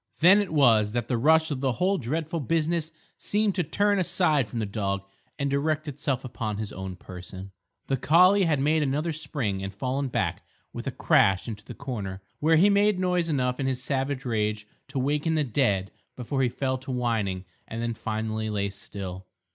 Then 0.17 0.41
it 0.41 0.51
was 0.51 0.93
that 0.93 1.07
the 1.07 1.17
rush 1.19 1.51
of 1.51 1.59
the 1.59 1.73
whole 1.73 1.99
dreadful 1.99 2.39
business 2.39 2.91
seemed 3.17 3.53
to 3.53 3.63
turn 3.63 3.99
aside 3.99 4.49
from 4.49 4.57
the 4.57 4.65
dog 4.65 5.03
and 5.37 5.47
direct 5.47 5.87
itself 5.87 6.25
upon 6.25 6.57
his 6.57 6.73
own 6.73 6.95
person. 6.95 7.51
The 7.85 7.97
collie 7.97 8.45
had 8.45 8.59
made 8.59 8.81
another 8.81 9.13
spring 9.13 9.61
and 9.61 9.71
fallen 9.71 10.07
back 10.07 10.43
with 10.73 10.87
a 10.87 10.91
crash 10.91 11.47
into 11.47 11.63
the 11.63 11.75
corner, 11.75 12.23
where 12.39 12.55
he 12.55 12.67
made 12.67 12.97
noise 12.99 13.29
enough 13.29 13.59
in 13.59 13.67
his 13.67 13.83
savage 13.83 14.25
rage 14.25 14.65
to 14.87 14.97
waken 14.97 15.35
the 15.35 15.43
dead 15.43 15.91
before 16.15 16.41
he 16.41 16.49
fell 16.49 16.79
to 16.79 16.89
whining 16.89 17.45
and 17.67 17.79
then 17.79 17.93
finally 17.93 18.49
lay 18.49 18.71
still. 18.71 19.27